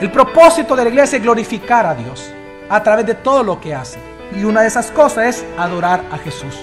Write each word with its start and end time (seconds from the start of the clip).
El 0.00 0.10
propósito 0.10 0.74
de 0.74 0.84
la 0.84 0.88
iglesia 0.88 1.18
es 1.18 1.22
glorificar 1.22 1.84
a 1.84 1.94
Dios 1.94 2.32
a 2.70 2.82
través 2.82 3.04
de 3.04 3.14
todo 3.14 3.42
lo 3.42 3.60
que 3.60 3.74
hace. 3.74 3.98
Y 4.34 4.44
una 4.44 4.62
de 4.62 4.68
esas 4.68 4.90
cosas 4.90 5.36
es 5.36 5.44
adorar 5.58 6.02
a 6.10 6.16
Jesús. 6.16 6.54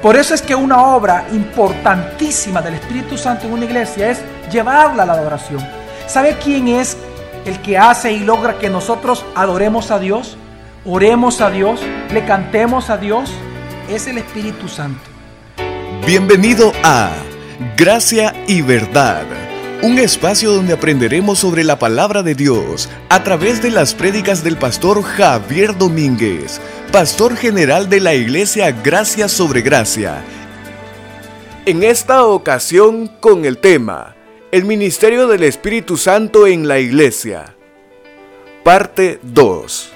Por 0.00 0.14
eso 0.16 0.32
es 0.32 0.42
que 0.42 0.54
una 0.54 0.80
obra 0.94 1.26
importantísima 1.32 2.62
del 2.62 2.74
Espíritu 2.74 3.18
Santo 3.18 3.46
en 3.46 3.54
una 3.54 3.64
iglesia 3.64 4.10
es 4.10 4.20
llevarla 4.52 5.02
a 5.02 5.06
la 5.06 5.14
adoración. 5.14 5.66
¿Sabe 6.06 6.36
quién 6.42 6.68
es 6.68 6.96
el 7.44 7.60
que 7.62 7.78
hace 7.78 8.12
y 8.12 8.20
logra 8.20 8.58
que 8.58 8.70
nosotros 8.70 9.24
adoremos 9.34 9.90
a 9.90 9.98
Dios? 9.98 10.36
Oremos 10.84 11.40
a 11.40 11.50
Dios, 11.50 11.80
le 12.12 12.24
cantemos 12.26 12.90
a 12.90 12.96
Dios. 12.96 13.32
Es 13.90 14.06
el 14.06 14.18
Espíritu 14.18 14.68
Santo. 14.68 15.02
Bienvenido 16.06 16.72
a 16.84 17.10
Gracia 17.76 18.32
y 18.46 18.62
Verdad, 18.62 19.24
un 19.82 19.98
espacio 19.98 20.52
donde 20.52 20.72
aprenderemos 20.72 21.38
sobre 21.38 21.62
la 21.62 21.78
palabra 21.78 22.22
de 22.22 22.34
Dios 22.34 22.88
a 23.10 23.22
través 23.22 23.62
de 23.62 23.70
las 23.70 23.94
prédicas 23.94 24.42
del 24.42 24.56
pastor 24.56 25.02
Javier 25.02 25.76
Domínguez, 25.76 26.60
pastor 26.92 27.36
general 27.36 27.88
de 27.88 28.00
la 28.00 28.14
iglesia 28.14 28.70
Gracia 28.72 29.28
sobre 29.28 29.60
Gracia. 29.60 30.22
En 31.66 31.82
esta 31.82 32.24
ocasión 32.24 33.08
con 33.20 33.44
el 33.44 33.58
tema 33.58 34.14
El 34.50 34.64
Ministerio 34.64 35.28
del 35.28 35.42
Espíritu 35.42 35.96
Santo 35.96 36.46
en 36.46 36.66
la 36.66 36.78
Iglesia. 36.78 37.54
Parte 38.64 39.20
2. 39.22 39.92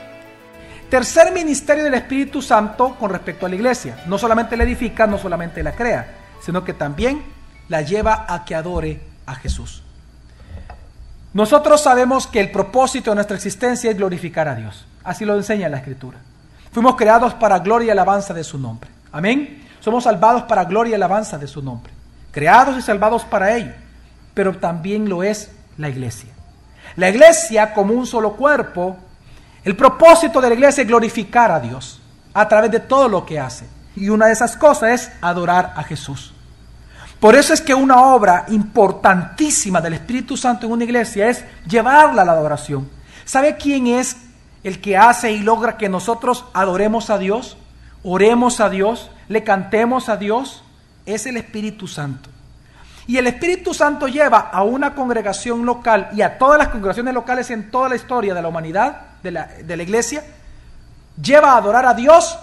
Tercer 0.91 1.33
ministerio 1.33 1.85
del 1.85 1.95
Espíritu 1.95 2.43
Santo 2.43 2.97
con 2.99 3.11
respecto 3.11 3.47
a 3.47 3.49
la 3.49 3.55
iglesia. 3.55 4.03
No 4.07 4.19
solamente 4.19 4.57
la 4.57 4.65
edifica, 4.65 5.07
no 5.07 5.19
solamente 5.19 5.63
la 5.63 5.73
crea, 5.73 6.17
sino 6.45 6.65
que 6.65 6.75
también 6.75 7.23
la 7.69 7.83
lleva 7.83 8.27
a 8.29 8.45
que 8.45 8.57
adore 8.57 9.10
a 9.31 9.35
Jesús. 9.37 9.83
Nosotros 11.33 11.83
sabemos 11.83 12.27
que 12.27 12.41
el 12.41 12.51
propósito 12.51 13.11
de 13.11 13.17
nuestra 13.17 13.37
existencia 13.37 13.91
es 13.91 13.97
glorificar 13.97 14.49
a 14.49 14.55
Dios. 14.55 14.87
Así 15.05 15.25
lo 15.25 15.37
enseña 15.37 15.69
la 15.69 15.79
Escritura. 15.79 16.19
Fuimos 16.73 16.97
creados 16.97 17.35
para 17.35 17.59
gloria 17.61 17.89
y 17.89 17.91
alabanza 17.91 18.35
de 18.35 18.45
su 18.45 18.59
nombre. 18.59 18.91
Amén. 19.13 19.67
Somos 19.81 20.05
salvados 20.05 20.43
para 20.43 20.65
gloria 20.65 20.93
y 20.93 20.95
alabanza 20.95 21.39
de 21.39 21.47
su 21.47 21.63
nombre. 21.63 21.93
Creados 22.33 22.79
y 22.79 22.83
salvados 22.83 23.25
para 23.25 23.57
ello. 23.57 23.73
Pero 24.35 24.57
también 24.57 25.09
lo 25.09 25.23
es 25.23 25.51
la 25.77 25.89
iglesia. 25.89 26.31
La 26.97 27.09
iglesia 27.09 27.73
como 27.73 27.95
un 27.95 28.07
solo 28.07 28.35
cuerpo 28.37 28.97
el 29.63 29.77
propósito 29.77 30.41
de 30.41 30.49
la 30.49 30.55
iglesia 30.55 30.83
es 30.83 30.89
glorificar 30.89 31.51
a 31.51 31.61
Dios 31.61 32.01
a 32.33 32.49
través 32.49 32.71
de 32.71 32.81
todo 32.81 33.09
lo 33.09 33.27
que 33.27 33.39
hace. 33.39 33.67
Y 33.95 34.09
una 34.09 34.27
de 34.27 34.33
esas 34.33 34.57
cosas 34.57 34.91
es 34.93 35.13
adorar 35.21 35.75
a 35.77 35.83
Jesús. 35.83 36.33
Por 37.21 37.37
eso 37.37 37.53
es 37.53 37.61
que 37.61 37.75
una 37.75 38.01
obra 38.01 38.47
importantísima 38.49 39.83
del 39.83 39.93
Espíritu 39.95 40.39
Santo 40.39 40.67
en 40.67 40.73
una 40.73 40.85
iglesia 40.85 41.29
es 41.29 41.45
llevarla 41.69 42.23
a 42.23 42.25
la 42.25 42.33
adoración. 42.33 42.89
¿Sabe 43.27 43.57
quién 43.57 43.87
es 43.87 44.17
el 44.65 44.81
que 44.81 44.97
hace 44.97 45.31
y 45.33 45.41
logra 45.41 45.77
que 45.77 45.91
nosotros 45.91 46.47
adoremos 46.55 47.11
a 47.11 47.19
Dios? 47.19 47.59
Oremos 48.03 48.61
a 48.61 48.71
Dios, 48.71 49.11
le 49.29 49.45
cantemos 49.45 50.09
a 50.09 50.17
Dios. 50.17 50.65
Es 51.05 51.27
el 51.27 51.37
Espíritu 51.37 51.87
Santo. 51.87 52.31
Y 53.07 53.19
el 53.19 53.27
Espíritu 53.27 53.75
Santo 53.75 54.09
lleva 54.09 54.39
a 54.39 54.63
una 54.63 54.95
congregación 54.95 55.67
local 55.67 56.09
y 56.15 56.23
a 56.23 56.39
todas 56.39 56.59
las 56.59 56.69
congregaciones 56.69 57.13
locales 57.13 57.51
en 57.51 57.71
toda 57.71 57.89
la 57.89 57.97
historia 57.97 58.35
de 58.35 58.41
la 58.41 58.49
humanidad 58.49 59.01
de 59.23 59.33
la, 59.33 59.83
iglesia, 59.83 60.25
lleva 61.21 61.53
a 61.53 61.57
adorar 61.57 61.85
a 61.85 61.95
Dios 61.95 62.39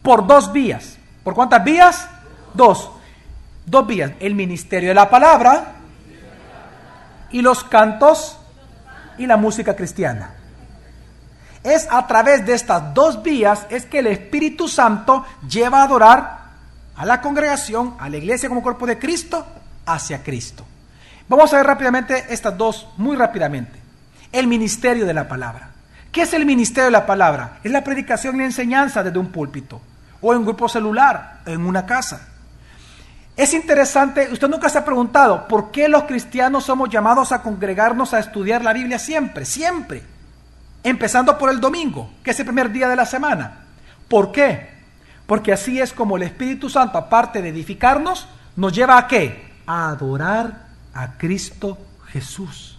por 0.00 0.26
dos 0.26 0.52
vías. 0.52 0.96
¿Por 1.24 1.34
cuántas 1.34 1.62
vías? 1.64 2.08
Dos. 2.54 2.90
Dos 3.66 3.86
vías. 3.86 4.12
El 4.20 4.34
ministerio 4.34 4.88
de 4.90 4.94
la 4.94 5.08
palabra 5.08 5.74
y 7.30 7.42
los 7.42 7.64
cantos 7.64 8.38
y 9.18 9.26
la 9.26 9.36
música 9.36 9.76
cristiana. 9.76 10.34
Es 11.62 11.86
a 11.90 12.06
través 12.06 12.44
de 12.44 12.54
estas 12.54 12.92
dos 12.92 13.22
vías 13.22 13.66
es 13.70 13.86
que 13.86 14.00
el 14.00 14.08
Espíritu 14.08 14.66
Santo 14.66 15.24
lleva 15.48 15.80
a 15.80 15.84
adorar 15.84 16.42
a 16.96 17.06
la 17.06 17.20
congregación, 17.20 17.94
a 18.00 18.08
la 18.08 18.16
iglesia 18.16 18.48
como 18.48 18.62
cuerpo 18.62 18.86
de 18.86 18.98
Cristo, 18.98 19.46
hacia 19.86 20.22
Cristo. 20.22 20.64
Vamos 21.28 21.52
a 21.52 21.58
ver 21.58 21.66
rápidamente 21.66 22.26
estas 22.30 22.58
dos, 22.58 22.88
muy 22.96 23.16
rápidamente. 23.16 23.78
El 24.32 24.48
ministerio 24.48 25.06
de 25.06 25.14
la 25.14 25.28
palabra. 25.28 25.70
¿Qué 26.10 26.22
es 26.22 26.34
el 26.34 26.44
ministerio 26.44 26.86
de 26.86 26.90
la 26.90 27.06
palabra? 27.06 27.60
Es 27.62 27.70
la 27.70 27.84
predicación 27.84 28.34
y 28.34 28.38
la 28.38 28.44
enseñanza 28.46 29.02
desde 29.02 29.18
un 29.18 29.30
púlpito 29.30 29.80
o 30.20 30.32
en 30.32 30.40
un 30.40 30.44
grupo 30.44 30.68
celular, 30.68 31.40
en 31.46 31.64
una 31.64 31.86
casa. 31.86 32.28
Es 33.36 33.54
interesante, 33.54 34.28
usted 34.30 34.48
nunca 34.48 34.68
se 34.68 34.78
ha 34.78 34.84
preguntado 34.84 35.48
por 35.48 35.70
qué 35.70 35.88
los 35.88 36.04
cristianos 36.04 36.64
somos 36.64 36.90
llamados 36.90 37.32
a 37.32 37.42
congregarnos 37.42 38.12
a 38.12 38.18
estudiar 38.18 38.62
la 38.62 38.74
Biblia 38.74 38.98
siempre, 38.98 39.44
siempre. 39.44 40.02
Empezando 40.84 41.38
por 41.38 41.50
el 41.50 41.60
domingo, 41.60 42.10
que 42.22 42.32
es 42.32 42.40
el 42.40 42.46
primer 42.46 42.70
día 42.70 42.88
de 42.88 42.96
la 42.96 43.06
semana. 43.06 43.64
¿Por 44.08 44.32
qué? 44.32 44.70
Porque 45.26 45.52
así 45.52 45.80
es 45.80 45.92
como 45.92 46.16
el 46.16 46.24
Espíritu 46.24 46.68
Santo, 46.68 46.98
aparte 46.98 47.40
de 47.40 47.48
edificarnos, 47.48 48.28
nos 48.56 48.72
lleva 48.72 48.98
a 48.98 49.06
qué? 49.06 49.52
A 49.66 49.88
adorar 49.88 50.66
a 50.92 51.16
Cristo 51.16 51.78
Jesús. 52.08 52.78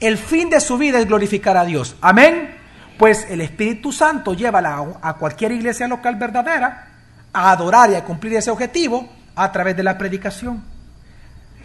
El 0.00 0.18
fin 0.18 0.50
de 0.50 0.60
su 0.60 0.78
vida 0.78 0.98
es 0.98 1.06
glorificar 1.06 1.56
a 1.56 1.64
Dios. 1.64 1.94
Amén. 2.00 2.56
Pues 2.98 3.26
el 3.30 3.40
Espíritu 3.40 3.92
Santo 3.92 4.34
lleva 4.34 4.60
a 5.00 5.14
cualquier 5.14 5.52
iglesia 5.52 5.86
local 5.86 6.16
verdadera 6.16 6.91
a 7.32 7.50
adorar 7.52 7.90
y 7.90 7.94
a 7.94 8.04
cumplir 8.04 8.34
ese 8.34 8.50
objetivo 8.50 9.08
a 9.34 9.50
través 9.50 9.76
de 9.76 9.82
la 9.82 9.96
predicación. 9.96 10.62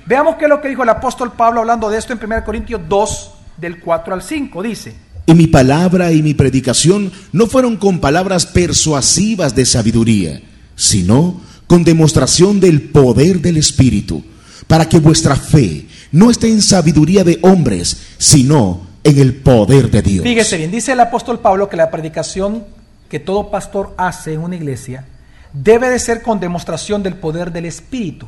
Veamos 0.06 0.36
qué 0.38 0.46
es 0.46 0.50
lo 0.50 0.62
que 0.62 0.70
dijo 0.70 0.84
el 0.84 0.90
apóstol 0.90 1.34
Pablo 1.34 1.60
hablando 1.60 1.90
de 1.90 1.98
esto 1.98 2.14
en 2.14 2.20
1 2.24 2.46
Corintios 2.46 2.82
2, 2.88 3.32
del 3.58 3.80
4 3.82 4.14
al 4.14 4.22
5. 4.22 4.64
Dice, 4.64 4.96
y 5.26 5.34
mi 5.34 5.48
palabra 5.48 6.14
y 6.14 6.24
mi 6.24 6.34
predicación 6.34 7.12
no 7.34 7.48
fueron 7.48 7.76
con 7.76 8.00
palabras 8.00 8.46
persuasivas 8.46 9.54
de 9.54 9.66
sabiduría, 9.66 10.42
sino 10.78 11.42
con 11.68 11.84
demostración 11.84 12.62
del 12.62 12.84
poder 12.84 13.42
del 13.42 13.58
Espíritu, 13.58 14.24
para 14.68 14.88
que 14.88 15.00
vuestra 15.00 15.36
fe 15.36 15.86
no 16.14 16.32
está 16.32 16.48
en 16.48 16.62
sabiduría 16.62 17.26
de 17.26 17.40
hombres, 17.42 17.98
sino 18.18 18.88
en 19.04 19.20
el 19.20 19.36
poder 19.36 19.92
de 19.92 20.02
Dios. 20.02 20.24
Fíjese 20.24 20.56
bien, 20.56 20.72
dice 20.72 20.94
el 20.94 21.02
apóstol 21.02 21.40
Pablo 21.40 21.68
que 21.68 21.76
la 21.76 21.92
predicación 21.92 22.64
que 23.10 23.20
todo 23.20 23.52
pastor 23.52 23.94
hace 23.98 24.34
en 24.34 24.40
una 24.40 24.56
iglesia 24.56 25.06
debe 25.64 25.90
de 25.90 26.00
ser 26.00 26.22
con 26.22 26.40
demostración 26.40 27.04
del 27.04 27.16
poder 27.16 27.52
del 27.52 27.66
Espíritu, 27.66 28.28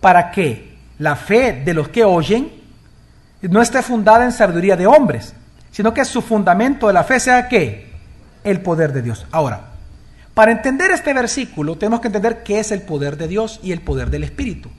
para 0.00 0.30
que 0.30 0.76
la 0.98 1.16
fe 1.16 1.62
de 1.64 1.74
los 1.74 1.88
que 1.88 2.04
oyen 2.04 2.52
no 3.42 3.60
esté 3.60 3.82
fundada 3.82 4.24
en 4.24 4.32
sabiduría 4.32 4.76
de 4.76 4.86
hombres, 4.86 5.34
sino 5.70 5.92
que 5.92 6.04
su 6.04 6.22
fundamento 6.22 6.86
de 6.86 6.92
la 6.92 7.04
fe 7.04 7.20
sea 7.20 7.48
qué? 7.48 7.92
El 8.44 8.60
poder 8.60 8.92
de 8.92 9.02
Dios. 9.02 9.26
Ahora, 9.30 9.72
para 10.34 10.52
entender 10.52 10.90
este 10.90 11.12
versículo 11.12 11.76
tenemos 11.76 12.00
que 12.00 12.08
entender 12.08 12.42
qué 12.42 12.60
es 12.60 12.70
el 12.72 12.82
poder 12.82 13.16
de 13.16 13.28
Dios 13.28 13.60
y 13.62 13.72
el 13.72 13.80
poder 13.80 14.10
del 14.10 14.24
Espíritu. 14.24 14.70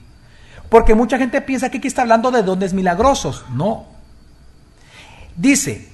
Porque 0.68 0.94
mucha 0.94 1.18
gente 1.18 1.40
piensa 1.40 1.70
que 1.70 1.78
aquí 1.78 1.88
está 1.88 2.02
hablando 2.02 2.30
de 2.30 2.42
dones 2.42 2.74
milagrosos. 2.74 3.44
No. 3.54 3.86
Dice, 5.36 5.88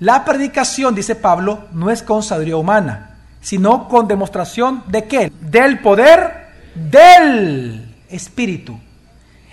la 0.00 0.24
predicación, 0.24 0.94
dice 0.94 1.14
Pablo, 1.14 1.66
no 1.72 1.90
es 1.90 2.02
con 2.02 2.22
sabiduría 2.22 2.56
humana, 2.56 3.05
sino 3.46 3.86
con 3.86 4.08
demostración 4.08 4.82
de 4.88 5.04
qué? 5.04 5.32
Del 5.40 5.78
poder 5.78 6.48
del 6.74 7.94
Espíritu. 8.10 8.76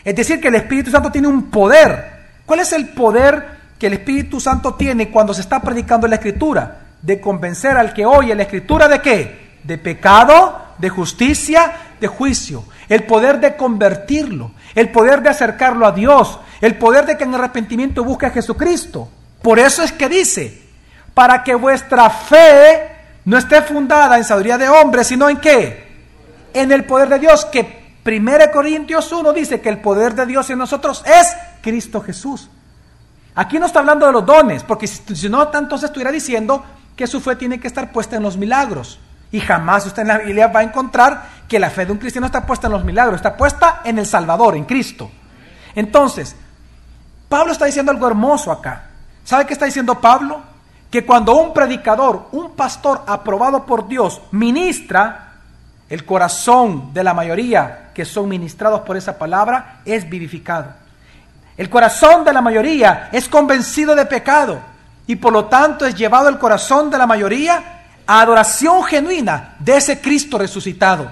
Es 0.03 0.15
decir, 0.15 0.41
que 0.41 0.47
el 0.47 0.55
Espíritu 0.55 0.89
Santo 0.89 1.11
tiene 1.11 1.27
un 1.27 1.51
poder. 1.51 2.39
¿Cuál 2.43 2.61
es 2.61 2.73
el 2.73 2.89
poder 2.89 3.45
que 3.77 3.85
el 3.85 3.93
Espíritu 3.93 4.39
Santo 4.39 4.73
tiene 4.73 5.11
cuando 5.11 5.31
se 5.31 5.41
está 5.41 5.61
predicando 5.61 6.07
la 6.07 6.15
Escritura? 6.15 6.79
De 7.03 7.21
convencer 7.21 7.77
al 7.77 7.93
que 7.93 8.03
oye 8.03 8.33
la 8.33 8.41
Escritura 8.41 8.87
de 8.87 8.99
qué? 8.99 9.59
De 9.63 9.77
pecado, 9.77 10.69
de 10.79 10.89
justicia, 10.89 11.73
de 12.01 12.07
juicio. 12.07 12.63
El 12.89 13.03
poder 13.03 13.39
de 13.39 13.55
convertirlo 13.55 14.53
el 14.73 14.89
poder 14.89 15.21
de 15.21 15.29
acercarlo 15.29 15.85
a 15.85 15.91
Dios, 15.91 16.39
el 16.59 16.79
poder 16.79 17.05
de 17.05 17.15
que 17.15 17.25
en 17.25 17.35
arrepentimiento 17.35 18.03
busque 18.03 18.25
a 18.25 18.31
Jesucristo. 18.31 19.07
Por 19.43 19.59
eso 19.59 19.83
es 19.83 19.91
que 19.91 20.09
dice, 20.09 20.63
para 21.13 21.43
que 21.43 21.53
vuestra 21.53 22.09
fe 22.09 22.92
no 23.25 23.37
esté 23.37 23.61
fundada 23.61 24.17
en 24.17 24.23
sabiduría 24.23 24.57
de 24.57 24.69
hombres, 24.69 25.07
sino 25.07 25.29
en 25.29 25.37
qué? 25.37 25.91
En 26.53 26.71
el 26.71 26.85
poder 26.85 27.09
de 27.09 27.19
Dios, 27.19 27.45
que 27.45 27.83
1 28.05 28.51
Corintios 28.51 29.11
1 29.11 29.33
dice 29.33 29.61
que 29.61 29.69
el 29.69 29.79
poder 29.79 30.13
de 30.13 30.25
Dios 30.25 30.49
en 30.49 30.57
nosotros 30.57 31.03
es 31.05 31.35
Cristo 31.61 32.01
Jesús. 32.01 32.49
Aquí 33.35 33.57
no 33.57 33.65
está 33.65 33.79
hablando 33.79 34.05
de 34.05 34.11
los 34.11 34.25
dones, 34.25 34.63
porque 34.63 34.87
si, 34.87 35.29
no, 35.29 35.49
entonces 35.53 35.85
estuviera 35.89 36.11
diciendo 36.11 36.63
que 36.95 37.07
su 37.07 37.19
fe 37.19 37.35
tiene 37.35 37.59
que 37.59 37.67
estar 37.67 37.91
puesta 37.91 38.17
en 38.17 38.23
los 38.23 38.37
milagros. 38.37 38.99
Y 39.31 39.39
jamás 39.39 39.85
usted 39.87 40.03
en 40.03 40.09
la 40.09 40.19
Biblia 40.19 40.47
va 40.47 40.59
a 40.59 40.63
encontrar 40.63 41.29
que 41.47 41.59
la 41.59 41.71
fe 41.71 41.85
de 41.85 41.91
un 41.91 41.97
cristiano 41.97 42.27
está 42.27 42.45
puesta 42.45 42.67
en 42.67 42.73
los 42.73 42.83
milagros, 42.83 43.15
está 43.15 43.35
puesta 43.35 43.81
en 43.83 43.97
el 43.97 44.05
Salvador, 44.05 44.55
en 44.55 44.65
Cristo. 44.65 45.09
Entonces, 45.73 46.35
Pablo 47.29 47.53
está 47.53 47.65
diciendo 47.65 47.91
algo 47.91 48.05
hermoso 48.05 48.51
acá. 48.51 48.89
¿Sabe 49.23 49.47
qué 49.47 49.53
está 49.53 49.65
diciendo 49.65 49.99
Pablo? 49.99 50.52
Que 50.93 51.03
cuando 51.03 51.35
un 51.35 51.55
predicador, 51.55 52.27
un 52.33 52.51
pastor 52.51 53.01
aprobado 53.07 53.65
por 53.65 53.87
Dios, 53.87 54.21
ministra, 54.29 55.37
el 55.89 56.05
corazón 56.05 56.93
de 56.93 57.03
la 57.03 57.15
mayoría 57.15 57.89
que 57.95 58.05
son 58.05 58.29
ministrados 58.29 58.81
por 58.81 58.95
esa 58.95 59.17
palabra 59.17 59.79
es 59.85 60.07
vivificado. 60.07 60.67
El 61.57 61.67
corazón 61.67 62.23
de 62.23 62.31
la 62.31 62.41
mayoría 62.41 63.09
es 63.11 63.27
convencido 63.27 63.95
de 63.95 64.05
pecado 64.05 64.59
y 65.07 65.15
por 65.15 65.33
lo 65.33 65.45
tanto 65.45 65.87
es 65.87 65.95
llevado 65.95 66.29
el 66.29 66.37
corazón 66.37 66.91
de 66.91 66.99
la 66.99 67.07
mayoría 67.07 67.81
a 68.05 68.21
adoración 68.21 68.83
genuina 68.83 69.55
de 69.57 69.77
ese 69.77 69.99
Cristo 69.99 70.37
resucitado. 70.37 71.11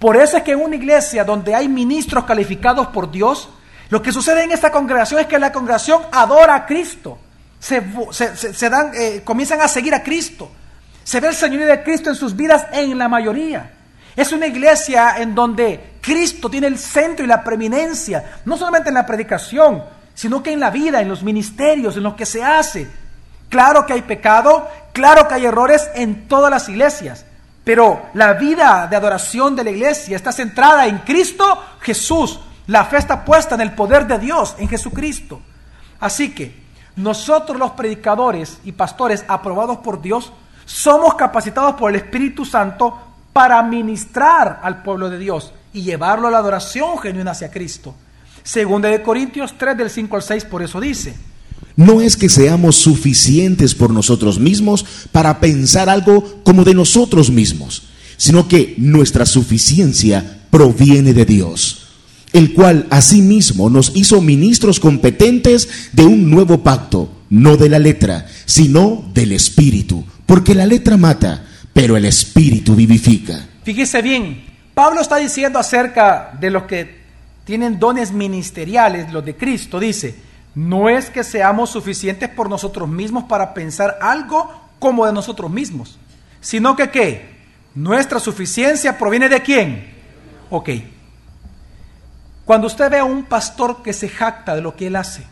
Por 0.00 0.16
eso 0.16 0.38
es 0.38 0.42
que 0.42 0.50
en 0.50 0.62
una 0.64 0.74
iglesia 0.74 1.22
donde 1.22 1.54
hay 1.54 1.68
ministros 1.68 2.24
calificados 2.24 2.88
por 2.88 3.08
Dios, 3.08 3.48
lo 3.88 4.02
que 4.02 4.10
sucede 4.10 4.42
en 4.42 4.50
esta 4.50 4.72
congregación 4.72 5.20
es 5.20 5.28
que 5.28 5.38
la 5.38 5.52
congregación 5.52 6.02
adora 6.10 6.56
a 6.56 6.66
Cristo, 6.66 7.18
se, 7.62 8.68
dan, 8.68 8.90
eh, 8.92 9.22
comienzan 9.24 9.60
a 9.60 9.68
seguir 9.68 9.94
a 9.94 10.02
Cristo, 10.02 10.50
se 11.04 11.20
ve 11.20 11.28
el 11.28 11.34
señorío 11.34 11.68
de 11.68 11.82
Cristo 11.84 12.10
en 12.10 12.16
sus 12.16 12.34
vidas 12.34 12.66
en 12.72 12.98
la 12.98 13.08
mayoría. 13.08 13.70
Es 14.16 14.32
una 14.32 14.46
iglesia 14.46 15.14
en 15.18 15.34
donde 15.34 15.92
Cristo 16.00 16.50
tiene 16.50 16.66
el 16.66 16.76
centro 16.76 17.24
y 17.24 17.28
la 17.28 17.44
preeminencia, 17.44 18.40
no 18.44 18.56
solamente 18.56 18.88
en 18.88 18.96
la 18.96 19.06
predicación, 19.06 19.82
sino 20.12 20.42
que 20.42 20.52
en 20.52 20.60
la 20.60 20.70
vida, 20.70 21.00
en 21.00 21.08
los 21.08 21.22
ministerios, 21.22 21.96
en 21.96 22.02
lo 22.02 22.16
que 22.16 22.26
se 22.26 22.42
hace. 22.42 22.88
Claro 23.48 23.86
que 23.86 23.92
hay 23.92 24.02
pecado, 24.02 24.68
claro 24.92 25.28
que 25.28 25.34
hay 25.34 25.46
errores 25.46 25.88
en 25.94 26.26
todas 26.26 26.50
las 26.50 26.68
iglesias, 26.68 27.24
pero 27.64 28.10
la 28.14 28.34
vida 28.34 28.88
de 28.88 28.96
adoración 28.96 29.54
de 29.54 29.64
la 29.64 29.70
iglesia 29.70 30.16
está 30.16 30.32
centrada 30.32 30.86
en 30.86 30.98
Cristo 30.98 31.62
Jesús. 31.80 32.40
La 32.66 32.84
fe 32.84 32.98
está 32.98 33.24
puesta 33.24 33.54
en 33.54 33.60
el 33.60 33.72
poder 33.72 34.06
de 34.06 34.18
Dios, 34.18 34.56
en 34.58 34.68
Jesucristo. 34.68 35.40
Así 36.00 36.34
que 36.34 36.61
nosotros 36.96 37.58
los 37.58 37.72
predicadores 37.72 38.58
y 38.64 38.72
pastores 38.72 39.24
aprobados 39.28 39.78
por 39.78 40.02
Dios 40.02 40.32
somos 40.64 41.14
capacitados 41.14 41.74
por 41.74 41.90
el 41.90 41.96
Espíritu 41.96 42.44
Santo 42.44 42.98
para 43.32 43.62
ministrar 43.62 44.60
al 44.62 44.82
pueblo 44.82 45.10
de 45.10 45.18
Dios 45.18 45.52
y 45.72 45.82
llevarlo 45.82 46.28
a 46.28 46.30
la 46.30 46.38
adoración 46.38 46.98
genuina 46.98 47.30
hacia 47.30 47.50
Cristo. 47.50 47.94
Segunda 48.42 48.88
de 48.88 49.02
Corintios 49.02 49.54
3 49.56 49.76
del 49.76 49.90
5 49.90 50.16
al 50.16 50.22
6 50.22 50.44
por 50.44 50.62
eso 50.62 50.80
dice, 50.80 51.14
no 51.76 52.00
es 52.00 52.16
que 52.16 52.28
seamos 52.28 52.76
suficientes 52.76 53.74
por 53.74 53.90
nosotros 53.92 54.38
mismos 54.38 54.84
para 55.10 55.40
pensar 55.40 55.88
algo 55.88 56.42
como 56.44 56.64
de 56.64 56.74
nosotros 56.74 57.30
mismos, 57.30 57.84
sino 58.16 58.48
que 58.48 58.74
nuestra 58.78 59.24
suficiencia 59.24 60.42
proviene 60.50 61.14
de 61.14 61.24
Dios, 61.24 61.81
el 62.32 62.54
cual 62.54 62.86
asimismo 62.90 63.68
nos 63.68 63.92
hizo 63.94 64.20
ministros 64.20 64.80
competentes 64.80 65.90
de 65.92 66.04
un 66.04 66.30
nuevo 66.30 66.62
pacto, 66.62 67.10
no 67.30 67.56
de 67.56 67.68
la 67.68 67.78
letra, 67.78 68.26
sino 68.44 69.10
del 69.12 69.32
Espíritu, 69.32 70.04
porque 70.26 70.54
la 70.54 70.66
letra 70.66 70.96
mata, 70.96 71.44
pero 71.72 71.96
el 71.96 72.04
Espíritu 72.04 72.74
vivifica. 72.74 73.46
Fíjese 73.64 74.02
bien, 74.02 74.44
Pablo 74.74 75.00
está 75.00 75.16
diciendo 75.16 75.58
acerca 75.58 76.36
de 76.40 76.50
los 76.50 76.64
que 76.64 77.02
tienen 77.44 77.78
dones 77.78 78.12
ministeriales, 78.12 79.12
los 79.12 79.24
de 79.24 79.36
Cristo, 79.36 79.78
dice, 79.78 80.14
no 80.54 80.88
es 80.88 81.10
que 81.10 81.24
seamos 81.24 81.70
suficientes 81.70 82.28
por 82.28 82.48
nosotros 82.48 82.88
mismos 82.88 83.24
para 83.24 83.54
pensar 83.54 83.98
algo 84.00 84.50
como 84.78 85.06
de 85.06 85.12
nosotros 85.12 85.50
mismos, 85.50 85.98
sino 86.40 86.76
que 86.76 86.90
qué? 86.90 87.32
Nuestra 87.74 88.20
suficiencia 88.20 88.98
proviene 88.98 89.28
de 89.28 89.40
quién? 89.40 89.92
Ok. 90.50 90.70
Cuando 92.44 92.66
usted 92.66 92.90
ve 92.90 92.98
a 92.98 93.04
un 93.04 93.24
pastor 93.24 93.82
que 93.82 93.92
se 93.92 94.08
jacta 94.08 94.54
de 94.54 94.60
lo 94.60 94.74
que 94.74 94.88
él 94.88 94.96
hace, 94.96 95.24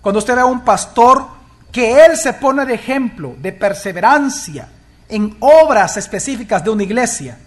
cuando 0.00 0.18
usted 0.18 0.34
ve 0.34 0.40
a 0.40 0.46
un 0.46 0.60
pastor 0.60 1.26
que 1.72 2.04
él 2.04 2.16
se 2.16 2.34
pone 2.34 2.64
de 2.66 2.74
ejemplo 2.74 3.34
de 3.38 3.52
perseverancia 3.52 4.68
en 5.08 5.36
obras 5.40 5.96
específicas 5.96 6.62
de 6.62 6.70
una 6.70 6.82
iglesia, 6.82 7.38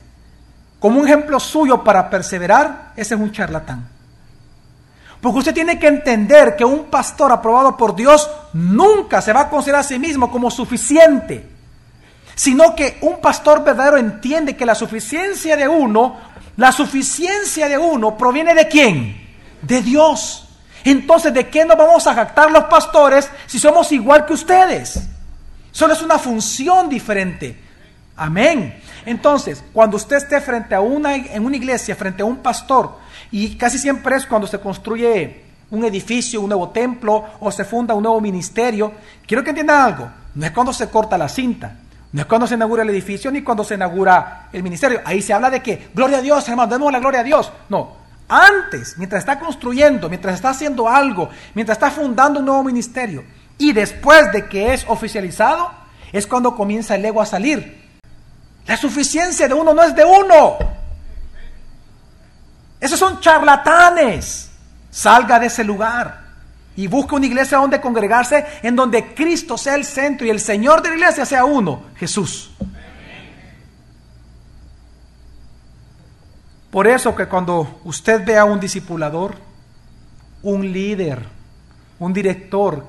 como 0.80 1.00
un 1.00 1.07
ejemplo 1.07 1.39
suyo 1.39 1.83
para 1.83 2.09
perseverar, 2.09 2.94
ese 2.95 3.15
es 3.15 3.21
un 3.21 3.31
charlatán. 3.31 3.88
Porque 5.21 5.39
usted 5.39 5.53
tiene 5.53 5.80
que 5.80 5.88
entender 5.88 6.56
que 6.56 6.63
un 6.63 6.86
pastor 6.86 7.31
aprobado 7.31 7.75
por 7.75 7.95
Dios 7.95 8.30
nunca 8.53 9.21
se 9.21 9.33
va 9.33 9.42
a 9.42 9.50
considerar 9.50 9.81
a 9.81 9.83
sí 9.83 9.98
mismo 9.98 10.31
como 10.31 10.51
suficiente, 10.51 11.50
sino 12.36 12.75
que 12.75 13.00
un 13.01 13.19
pastor 13.19 13.63
verdadero 13.63 13.98
entiende 13.98 14.56
que 14.56 14.65
la 14.65 14.75
suficiencia 14.75 15.57
de 15.57 15.68
uno, 15.68 16.18
la 16.57 16.71
suficiencia 16.71 17.69
de 17.69 17.77
uno 17.77 18.18
proviene 18.18 18.54
de 18.54 18.68
quién? 18.68 19.15
De 19.62 19.81
Dios. 19.81 20.50
Entonces, 20.83 21.33
¿de 21.33 21.48
qué 21.50 21.65
nos 21.65 21.77
vamos 21.77 22.06
a 22.07 22.13
jactar 22.13 22.51
los 22.51 22.65
pastores 22.65 23.30
si 23.45 23.59
somos 23.59 23.92
igual 23.92 24.25
que 24.25 24.33
ustedes? 24.33 25.07
Solo 25.71 25.94
es 25.94 26.01
una 26.01 26.18
función 26.18 26.89
diferente. 26.89 27.57
Amén. 28.15 28.81
Entonces, 29.06 29.63
cuando 29.71 29.98
usted 29.98 30.18
esté 30.18 30.42
frente 30.42 30.74
a 30.74 30.81
una, 30.81 31.15
en 31.15 31.45
una 31.45 31.56
iglesia, 31.56 31.95
frente 31.95 32.24
a 32.24 32.25
un 32.25 32.38
pastor, 32.38 32.98
y 33.31 33.56
casi 33.56 33.77
siempre 33.77 34.15
es 34.15 34.25
cuando 34.25 34.48
se 34.48 34.60
construye 34.60 35.44
un 35.69 35.86
edificio, 35.86 36.42
un 36.42 36.50
nuevo 36.50 36.69
templo 36.69 37.24
o 37.39 37.51
se 37.51 37.65
funda 37.65 37.94
un 37.94 38.03
nuevo 38.03 38.21
ministerio. 38.21 38.94
Quiero 39.25 39.44
que 39.44 39.50
entiendan 39.50 39.81
algo. 39.81 40.10
No 40.33 40.45
es 40.45 40.51
cuando 40.51 40.74
se 40.74 40.89
corta 40.89 41.18
la 41.18 41.30
cinta. 41.30 41.75
No 42.18 42.24
es 42.24 42.28
cuando 42.28 42.48
se 42.48 42.56
inaugura 42.56 42.81
el 42.81 42.90
edificio 42.90 43.30
ni 43.30 43.44
cuando 43.44 43.64
se 43.64 43.75
inaugura 43.75 44.50
el 44.52 44.64
ministerio. 44.64 45.02
Ahí 45.06 45.22
se 45.22 45.34
habla 45.34 45.52
de 45.52 45.62
que, 45.62 45.90
gloria 45.94 46.18
a 46.18 46.22
Dios, 46.22 46.50
hermano, 46.50 46.74
demos 46.74 46.92
la 46.92 46.98
gloria 46.98 47.19
a 47.19 47.24
Dios. 47.24 47.52
No. 47.69 47.96
Antes, 48.28 48.98
mientras 48.98 49.19
está 49.19 49.38
construyendo, 49.38 50.10
mientras 50.10 50.34
está 50.34 50.50
haciendo 50.50 50.90
algo, 50.90 51.30
mientras 51.54 51.78
está 51.78 51.92
fundando 51.92 52.40
un 52.40 52.48
nuevo 52.48 52.64
ministerio 52.64 53.24
y 53.60 53.72
después 53.72 54.31
de 54.31 54.50
que 54.50 54.74
es 54.74 54.84
oficializado, 54.88 55.69
es 56.12 56.25
cuando 56.25 56.56
comienza 56.56 56.96
el 56.96 57.06
ego 57.06 57.22
a 57.22 57.25
salir. 57.28 57.86
La 58.66 58.78
suficiencia 58.78 59.48
de 59.48 59.54
uno 59.54 59.72
no 59.72 59.84
es 59.84 59.96
de 59.96 60.04
uno. 60.04 60.58
Esos 62.80 62.98
son 62.98 63.20
charlatanes. 63.20 64.50
Salga 64.90 65.38
de 65.38 65.46
ese 65.46 65.63
lugar 65.63 66.26
y 66.77 66.88
busque 66.88 67.15
una 67.15 67.25
iglesia 67.25 67.57
donde 67.57 67.81
congregarse, 67.81 68.45
en 68.63 68.77
donde 68.77 69.13
Cristo 69.13 69.57
sea 69.57 69.75
el 69.75 69.83
centro 69.83 70.25
y 70.25 70.29
el 70.29 70.39
Señor 70.39 70.81
de 70.81 70.89
la 70.89 70.95
iglesia 70.95 71.25
sea 71.25 71.44
uno, 71.44 71.83
Jesús. 71.95 72.51
Por 76.71 76.88
eso 76.88 77.13
que 77.13 77.25
cuando 77.25 77.81
usted 77.83 78.25
ve 78.25 78.38
a 78.38 78.45
un 78.45 78.62
discipulador, 78.62 79.35
un 80.44 80.71
líder, 80.71 81.25
un 82.00 82.13
director 82.13 82.88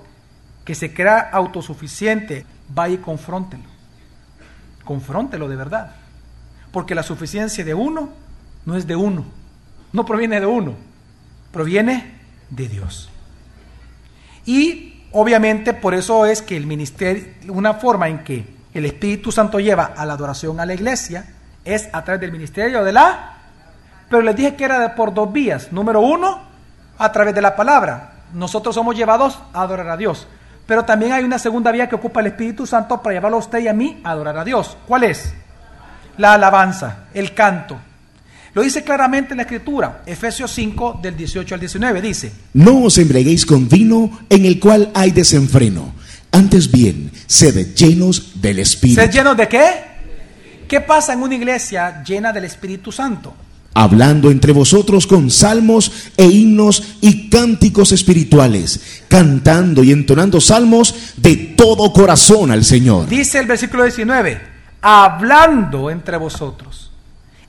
que 0.65 0.77
se 0.77 0.95
crea 0.95 1.31
autosuficiente, 1.33 2.47
vaya 2.69 2.95
y 2.95 2.99
confróntelo. 2.99 3.65
Confróntelo 4.85 5.49
de 5.49 5.57
verdad. 5.57 5.97
Porque 6.71 6.95
la 6.95 7.03
suficiencia 7.03 7.65
de 7.65 7.75
uno 7.75 8.11
no 8.65 8.77
es 8.77 8.87
de 8.87 8.95
uno 8.95 9.39
no 9.93 10.05
proviene 10.05 10.41
de 10.41 10.47
uno, 10.47 10.75
proviene 11.53 12.15
de 12.51 12.69
Dios. 12.69 13.09
Y 14.49 15.05
obviamente 15.13 15.75
por 15.75 15.93
eso 15.93 16.25
es 16.25 16.41
que 16.41 16.57
el 16.57 16.67
ministerio, 16.67 17.27
una 17.49 17.75
forma 17.75 18.09
en 18.09 18.25
que 18.25 18.47
el 18.73 18.87
Espíritu 18.87 19.31
Santo 19.31 19.61
lleva 19.61 19.93
a 19.95 20.07
la 20.07 20.15
adoración 20.15 20.59
a 20.59 20.65
la 20.65 20.73
iglesia 20.73 21.27
es 21.67 21.91
a 21.93 22.03
través 22.03 22.23
del 22.23 22.33
ministerio 22.33 22.83
de 22.83 22.93
la... 22.93 23.35
Pero 24.09 24.23
les 24.23 24.35
dije 24.35 24.57
que 24.57 24.65
era 24.65 24.95
por 24.95 25.13
dos 25.13 25.31
vías. 25.31 25.71
Número 25.71 26.01
uno, 26.01 26.41
a 26.97 27.13
través 27.13 27.35
de 27.35 27.43
la 27.43 27.55
palabra. 27.55 28.13
Nosotros 28.33 28.75
somos 28.75 28.97
llevados 28.97 29.39
a 29.53 29.61
adorar 29.61 29.91
a 29.91 29.99
Dios. 29.99 30.27
Pero 30.67 30.83
también 30.87 31.13
hay 31.13 31.25
una 31.25 31.39
segunda 31.39 31.71
vía 31.71 31.87
que 31.87 31.97
ocupa 31.97 32.21
el 32.21 32.29
Espíritu 32.29 32.67
Santo 32.67 33.03
para 33.03 33.17
llevarlo 33.17 33.37
a 33.37 33.41
usted 33.41 33.59
y 33.59 33.69
a 33.69 33.75
mí 33.75 34.01
a 34.03 34.13
adorar 34.13 34.39
a 34.39 34.45
Dios. 34.45 34.79
¿Cuál 34.87 35.05
es? 35.05 35.35
La 36.17 36.33
alabanza, 36.33 37.01
el 37.13 37.35
canto. 37.35 37.79
Lo 38.59 38.65
dice 38.65 38.83
claramente 38.83 39.35
en 39.35 39.37
la 39.37 39.45
Escritura, 39.45 40.03
Efesios 40.05 40.51
5 40.51 40.99
del 41.01 41.17
18 41.17 41.55
al 41.55 41.61
19, 41.61 42.03
dice, 42.03 42.33
No 42.55 42.83
os 42.83 42.99
embriaguéis 42.99 43.47
con 43.47 43.69
vino 43.69 44.19
en 44.29 44.47
el 44.47 44.59
cual 44.59 44.91
hay 44.97 45.13
desenfreno, 45.13 45.95
antes 46.33 46.69
bien, 46.69 47.13
sed 47.29 47.73
llenos 47.77 48.33
del 48.43 48.59
Espíritu. 48.59 49.01
¿Sed 49.01 49.13
llenos 49.13 49.37
de 49.37 49.47
qué? 49.47 49.71
¿Qué 50.67 50.81
pasa 50.81 51.13
en 51.13 51.23
una 51.23 51.37
iglesia 51.37 52.03
llena 52.03 52.33
del 52.33 52.47
Espíritu 52.47 52.91
Santo? 52.91 53.33
hablando 53.75 54.29
entre 54.29 54.51
vosotros 54.51 55.07
con 55.07 55.31
salmos 55.31 56.11
e 56.17 56.25
himnos 56.27 56.97
y 57.01 57.31
cánticos 57.31 57.93
espirituales, 57.93 59.05
cantando 59.07 59.85
y 59.85 59.93
entonando 59.93 60.41
salmos 60.41 61.13
de 61.17 61.37
todo 61.57 61.93
corazón 61.93 62.51
al 62.51 62.65
Señor. 62.65 63.09
Dice 63.09 63.39
el 63.39 63.47
versículo 63.47 63.85
19, 63.85 64.41
hablando 64.83 65.91
entre 65.91 66.17
vosotros 66.17 66.88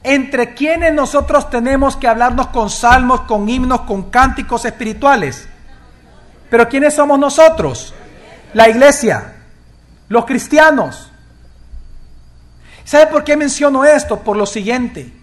entre 0.04 0.54
quienes 0.54 0.94
nosotros 0.94 1.50
tenemos 1.50 1.98
que 1.98 2.08
hablarnos 2.08 2.48
con 2.48 2.70
salmos, 2.70 3.22
con 3.22 3.50
himnos, 3.50 3.82
con 3.82 4.10
cánticos 4.10 4.66
espirituales. 4.66 5.48
Pero 6.50 6.68
¿quiénes 6.70 6.96
somos 6.96 7.20
nosotros? 7.20 7.94
La 8.54 8.70
iglesia, 8.70 9.36
los 10.08 10.26
cristianos. 10.26 11.12
¿Sabe 12.84 13.08
por 13.08 13.24
qué 13.24 13.38
menciono 13.38 13.86
esto? 13.86 14.20
Por 14.22 14.36
lo 14.36 14.46
siguiente. 14.46 15.14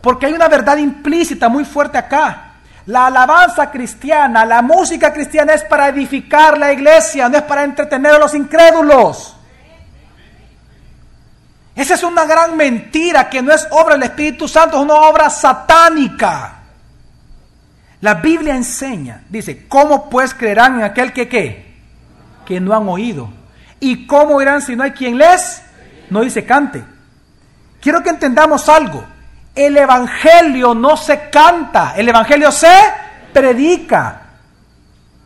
Porque 0.00 0.26
hay 0.26 0.32
una 0.32 0.48
verdad 0.48 0.76
implícita 0.76 1.48
muy 1.48 1.64
fuerte 1.64 1.98
acá. 1.98 2.52
La 2.86 3.06
alabanza 3.06 3.70
cristiana, 3.70 4.44
la 4.44 4.62
música 4.62 5.12
cristiana 5.12 5.54
es 5.54 5.64
para 5.64 5.88
edificar 5.88 6.58
la 6.58 6.72
iglesia, 6.72 7.28
no 7.28 7.38
es 7.38 7.42
para 7.44 7.64
entretener 7.64 8.12
a 8.12 8.18
los 8.18 8.34
incrédulos. 8.34 9.33
Esa 11.84 11.96
es 11.96 12.02
una 12.02 12.24
gran 12.24 12.56
mentira 12.56 13.28
que 13.28 13.42
no 13.42 13.52
es 13.52 13.68
obra 13.70 13.92
del 13.96 14.04
Espíritu 14.04 14.48
Santo, 14.48 14.78
es 14.78 14.82
una 14.82 14.94
obra 14.94 15.28
satánica. 15.28 16.62
La 18.00 18.14
Biblia 18.14 18.56
enseña, 18.56 19.22
dice, 19.28 19.68
¿cómo 19.68 20.08
pues 20.08 20.32
creerán 20.32 20.76
en 20.76 20.84
aquel 20.84 21.12
que 21.12 21.28
qué? 21.28 21.74
Que 22.46 22.58
no 22.58 22.74
han 22.74 22.88
oído. 22.88 23.28
¿Y 23.80 24.06
cómo 24.06 24.40
irán 24.40 24.62
si 24.62 24.74
no 24.74 24.82
hay 24.82 24.92
quien 24.92 25.18
les? 25.18 25.60
No 26.08 26.22
dice 26.22 26.46
cante. 26.46 26.82
Quiero 27.82 28.02
que 28.02 28.08
entendamos 28.08 28.66
algo. 28.70 29.04
El 29.54 29.76
Evangelio 29.76 30.74
no 30.74 30.96
se 30.96 31.28
canta, 31.28 31.92
el 31.98 32.08
Evangelio 32.08 32.50
se 32.50 32.74
predica. 33.30 34.22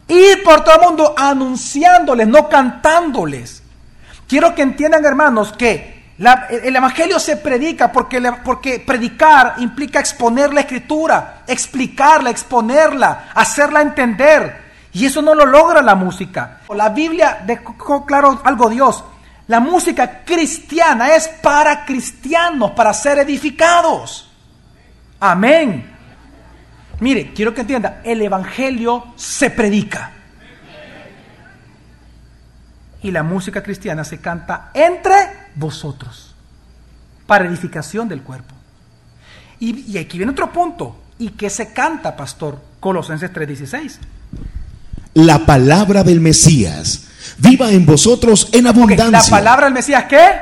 Ir 0.08 0.42
por 0.42 0.64
todo 0.64 0.74
el 0.74 0.86
mundo 0.88 1.14
anunciándoles, 1.16 2.26
no 2.26 2.48
cantándoles. 2.48 3.62
Quiero 4.26 4.56
que 4.56 4.62
entiendan, 4.62 5.04
hermanos, 5.04 5.52
que 5.52 5.97
el 6.18 6.74
Evangelio 6.74 7.20
se 7.20 7.36
predica 7.36 7.92
porque, 7.92 8.20
porque 8.44 8.80
predicar 8.80 9.54
implica 9.58 10.00
exponer 10.00 10.52
la 10.52 10.60
escritura, 10.60 11.42
explicarla, 11.46 12.30
exponerla, 12.30 13.30
hacerla 13.34 13.82
entender. 13.82 14.68
Y 14.92 15.06
eso 15.06 15.22
no 15.22 15.34
lo 15.34 15.46
logra 15.46 15.80
la 15.80 15.94
música. 15.94 16.60
La 16.74 16.88
Biblia 16.88 17.42
dejó 17.46 18.04
claro 18.04 18.40
algo 18.44 18.68
Dios. 18.68 19.04
La 19.46 19.60
música 19.60 20.24
cristiana 20.24 21.14
es 21.14 21.28
para 21.28 21.84
cristianos, 21.84 22.72
para 22.72 22.92
ser 22.92 23.18
edificados. 23.20 24.30
Amén. 25.20 25.88
Mire, 27.00 27.32
quiero 27.32 27.54
que 27.54 27.60
entienda, 27.60 28.00
el 28.02 28.20
Evangelio 28.22 29.12
se 29.14 29.50
predica. 29.50 30.10
Y 33.02 33.12
la 33.12 33.22
música 33.22 33.62
cristiana 33.62 34.02
se 34.02 34.20
canta 34.20 34.70
entre 34.74 35.37
vosotros, 35.58 36.34
para 37.26 37.46
edificación 37.46 38.08
del 38.08 38.22
cuerpo. 38.22 38.54
Y, 39.60 39.98
aquí 39.98 40.18
viene 40.18 40.32
otro 40.32 40.52
punto. 40.52 40.96
¿Y 41.18 41.30
qué 41.30 41.50
se 41.50 41.72
canta, 41.72 42.16
pastor? 42.16 42.60
Colosenses 42.80 43.32
3:16. 43.32 43.98
La 45.14 45.40
palabra 45.44 46.04
del 46.04 46.20
Mesías 46.20 47.08
viva 47.38 47.70
en 47.70 47.84
vosotros 47.84 48.48
en 48.52 48.68
abundancia. 48.68 49.10
¿La 49.10 49.24
palabra 49.24 49.64
del 49.66 49.74
Mesías 49.74 50.04
qué? 50.04 50.40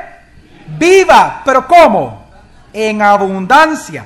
Viva, 0.77 1.41
pero 1.43 1.67
¿cómo? 1.67 2.27
En 2.71 3.01
abundancia. 3.01 4.05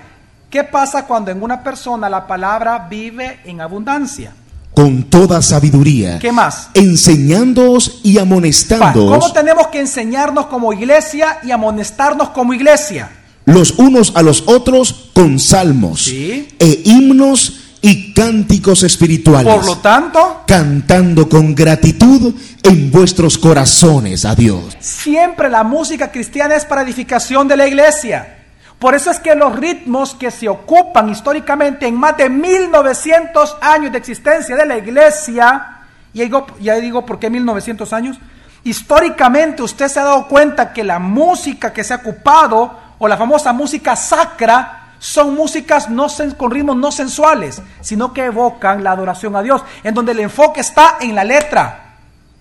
¿Qué 0.50 0.64
pasa 0.64 1.06
cuando 1.06 1.32
en 1.32 1.42
una 1.42 1.62
persona 1.62 2.10
la 2.10 2.26
palabra 2.26 2.88
vive 2.90 3.42
en 3.44 3.60
abundancia? 3.60 4.34
Con 4.82 5.04
toda 5.04 5.44
sabiduría. 5.44 6.18
¿Qué 6.18 6.32
más? 6.32 6.70
Enseñándoos 6.74 8.00
y 8.02 8.18
amonestándoos. 8.18 9.20
¿Cómo 9.20 9.32
tenemos 9.32 9.68
que 9.68 9.80
enseñarnos 9.80 10.48
como 10.48 10.74
iglesia 10.74 11.38
y 11.44 11.52
amonestarnos 11.52 12.30
como 12.30 12.52
iglesia? 12.52 13.12
Los 13.46 13.78
unos 13.78 14.12
a 14.16 14.24
los 14.24 14.46
otros 14.48 15.12
con 15.14 15.38
salmos 15.38 16.08
e 16.08 16.82
himnos 16.84 17.60
y 17.84 18.12
cánticos 18.14 18.82
espirituales. 18.82 19.54
Por 19.54 19.66
lo 19.68 19.78
tanto, 19.78 20.42
cantando 20.48 21.30
con 21.30 21.54
gratitud 21.54 22.34
en 22.64 22.90
vuestros 22.90 23.38
corazones 23.38 24.26
a 24.26 24.34
Dios. 24.34 24.76
Siempre 24.80 25.48
la 25.48 25.64
música 25.64 26.12
cristiana 26.12 26.56
es 26.56 26.66
para 26.66 26.82
edificación 26.82 27.48
de 27.48 27.56
la 27.56 27.68
iglesia. 27.68 28.41
Por 28.82 28.96
eso 28.96 29.12
es 29.12 29.20
que 29.20 29.36
los 29.36 29.56
ritmos 29.56 30.16
que 30.16 30.32
se 30.32 30.50
ocupan 30.50 31.08
históricamente 31.08 31.86
en 31.86 31.94
más 31.94 32.18
de 32.18 32.32
1900 32.32 33.58
años 33.62 33.92
de 33.92 34.00
existencia 34.00 34.56
de 34.56 34.66
la 34.66 34.76
iglesia, 34.76 35.82
y 36.12 36.22
digo, 36.22 36.48
ya 36.60 36.74
digo 36.78 37.06
por 37.06 37.20
qué 37.20 37.30
1900 37.30 37.94
años, 37.94 38.18
históricamente 38.64 39.62
usted 39.62 39.88
se 39.88 40.00
ha 40.00 40.04
dado 40.06 40.28
cuenta 40.28 40.74
que 40.74 40.84
la 40.84 40.98
música 40.98 41.72
que 41.72 41.84
se 41.84 41.94
ha 41.94 41.98
ocupado, 41.98 42.76
o 42.98 43.08
la 43.08 43.18
famosa 43.18 43.54
música 43.54 43.96
sacra, 43.96 44.96
son 44.98 45.36
músicas 45.36 45.88
con 46.36 46.50
ritmos 46.50 46.76
no 46.76 46.92
sensuales, 46.92 47.62
sino 47.82 48.12
que 48.12 48.26
evocan 48.26 48.84
la 48.84 48.94
adoración 48.94 49.36
a 49.36 49.44
Dios, 49.44 49.64
en 49.84 49.94
donde 49.94 50.14
el 50.14 50.22
enfoque 50.22 50.62
está 50.62 50.98
en 51.02 51.14
la 51.14 51.24
letra, 51.24 51.98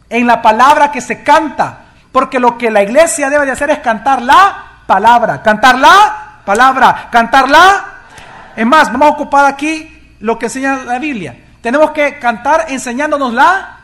en 0.09 0.26
la 0.26 0.40
palabra 0.40 0.90
que 0.90 1.02
se 1.02 1.23
canta, 1.23 1.80
porque 2.11 2.40
lo 2.40 2.56
que 2.56 2.70
la 2.70 2.82
iglesia 2.82 3.28
debe 3.28 3.44
de 3.44 3.52
hacer 3.52 3.68
es 3.68 3.80
cantar 3.80 4.23
la 4.23 4.85
palabra, 4.87 5.42
cantar 5.42 5.78
la 5.78 6.28
palabra, 6.50 7.09
cantarla. 7.12 7.85
Es 8.57 8.66
más, 8.66 8.90
vamos 8.90 9.11
a 9.11 9.12
ocupar 9.12 9.45
aquí 9.45 10.16
lo 10.19 10.37
que 10.37 10.47
enseña 10.47 10.83
la 10.83 10.99
Biblia. 10.99 11.37
Tenemos 11.62 11.92
que 11.92 12.19
cantar 12.19 12.66
enseñándonos 12.71 13.33
la, 13.33 13.78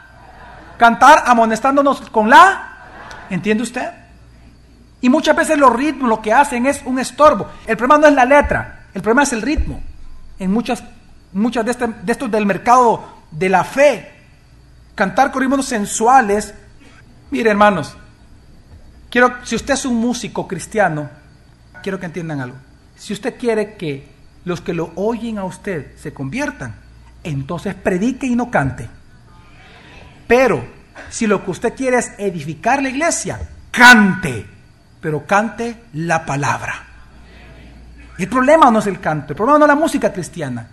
cantar 0.76 1.22
amonestándonos 1.26 2.10
con 2.10 2.28
la. 2.28 2.72
¿Entiende 3.30 3.62
usted? 3.62 3.88
Y 5.00 5.08
muchas 5.08 5.36
veces 5.36 5.56
los 5.56 5.72
ritmos 5.72 6.08
lo 6.08 6.20
que 6.20 6.32
hacen 6.32 6.66
es 6.66 6.82
un 6.84 6.98
estorbo. 6.98 7.46
El 7.68 7.76
problema 7.76 7.98
no 7.98 8.08
es 8.08 8.14
la 8.14 8.24
letra, 8.24 8.86
el 8.92 9.00
problema 9.00 9.22
es 9.22 9.32
el 9.32 9.42
ritmo. 9.42 9.80
En 10.36 10.52
muchas, 10.52 10.82
muchas 11.32 11.64
de, 11.64 11.70
este, 11.70 11.86
de 11.86 12.12
estos 12.12 12.28
del 12.32 12.46
mercado 12.46 13.04
de 13.30 13.48
la 13.48 13.62
fe, 13.62 14.12
cantar 14.96 15.30
con 15.30 15.42
ritmos 15.42 15.66
sensuales. 15.66 16.52
Mire, 17.30 17.48
hermanos, 17.48 17.96
quiero, 19.08 19.36
si 19.44 19.54
usted 19.54 19.74
es 19.74 19.84
un 19.84 19.94
músico 20.00 20.48
cristiano, 20.48 21.08
quiero 21.86 22.00
que 22.00 22.06
entiendan 22.06 22.40
algo. 22.40 22.56
Si 22.96 23.12
usted 23.12 23.38
quiere 23.38 23.76
que 23.76 24.08
los 24.44 24.60
que 24.60 24.74
lo 24.74 24.90
oyen 24.96 25.38
a 25.38 25.44
usted 25.44 25.96
se 25.96 26.12
conviertan, 26.12 26.74
entonces 27.22 27.76
predique 27.76 28.26
y 28.26 28.34
no 28.34 28.50
cante. 28.50 28.88
Pero 30.26 30.66
si 31.08 31.28
lo 31.28 31.44
que 31.44 31.52
usted 31.52 31.74
quiere 31.76 31.98
es 31.98 32.10
edificar 32.18 32.82
la 32.82 32.88
iglesia, 32.88 33.38
cante 33.70 34.46
pero 35.00 35.24
cante 35.24 35.84
la 35.92 36.26
palabra. 36.26 36.74
El 38.18 38.28
problema 38.28 38.68
no 38.72 38.80
es 38.80 38.88
el 38.88 38.98
canto, 38.98 39.34
el 39.34 39.36
problema 39.36 39.60
no 39.60 39.66
es 39.66 39.68
la 39.68 39.76
música 39.76 40.12
cristiana, 40.12 40.66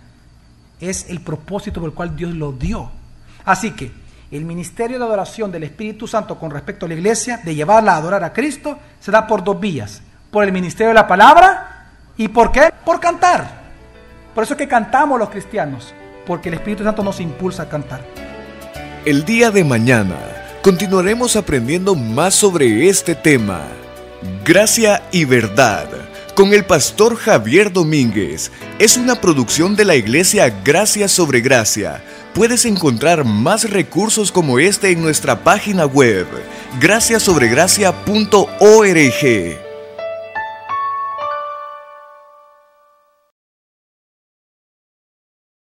es 0.80 1.08
el 1.10 1.20
propósito 1.20 1.78
por 1.78 1.90
el 1.90 1.94
cual 1.94 2.16
Dios 2.16 2.34
lo 2.34 2.50
dio. 2.50 2.90
Así 3.44 3.70
que 3.70 3.92
el 4.32 4.44
ministerio 4.44 4.98
de 4.98 5.04
adoración 5.04 5.52
del 5.52 5.62
Espíritu 5.62 6.08
Santo 6.08 6.36
con 6.36 6.50
respecto 6.50 6.86
a 6.86 6.88
la 6.88 6.96
iglesia, 6.96 7.36
de 7.36 7.54
llevarla 7.54 7.92
a 7.92 7.98
adorar 7.98 8.24
a 8.24 8.32
Cristo, 8.32 8.80
se 8.98 9.12
da 9.12 9.28
por 9.28 9.44
dos 9.44 9.60
vías. 9.60 10.02
Por 10.34 10.42
el 10.42 10.50
ministerio 10.50 10.88
de 10.88 10.94
la 10.94 11.06
palabra 11.06 11.86
y 12.16 12.26
por 12.26 12.50
qué? 12.50 12.72
Por 12.84 12.98
cantar. 12.98 13.62
Por 14.34 14.42
eso 14.42 14.54
es 14.54 14.58
que 14.58 14.66
cantamos 14.66 15.16
los 15.16 15.30
cristianos, 15.30 15.94
porque 16.26 16.48
el 16.48 16.56
Espíritu 16.56 16.82
Santo 16.82 17.04
nos 17.04 17.20
impulsa 17.20 17.62
a 17.62 17.68
cantar. 17.68 18.00
El 19.04 19.24
día 19.24 19.52
de 19.52 19.62
mañana 19.62 20.16
continuaremos 20.60 21.36
aprendiendo 21.36 21.94
más 21.94 22.34
sobre 22.34 22.88
este 22.88 23.14
tema. 23.14 23.60
Gracia 24.44 25.04
y 25.12 25.24
Verdad 25.24 25.86
con 26.34 26.52
el 26.52 26.64
pastor 26.64 27.14
Javier 27.14 27.72
Domínguez 27.72 28.50
es 28.80 28.96
una 28.96 29.20
producción 29.20 29.76
de 29.76 29.84
la 29.84 29.94
iglesia 29.94 30.52
Gracia 30.64 31.06
sobre 31.06 31.42
Gracia. 31.42 32.02
Puedes 32.34 32.64
encontrar 32.64 33.24
más 33.24 33.70
recursos 33.70 34.32
como 34.32 34.58
este 34.58 34.90
en 34.90 35.00
nuestra 35.00 35.44
página 35.44 35.86
web, 35.86 36.26
graciasobregracia.org. 36.80 39.63